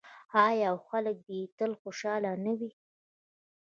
[0.45, 2.71] آیا او خلک دې یې تل خوشحاله نه وي؟